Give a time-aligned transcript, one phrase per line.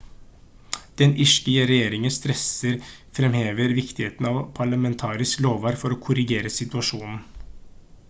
[1.01, 2.81] den irske regjeringen stresser
[3.19, 7.25] fremhever viktigheten av parlamentarisk lovverk for å korrigere situasjonen